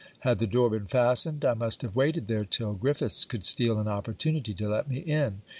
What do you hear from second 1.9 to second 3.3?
waited there till Griffiths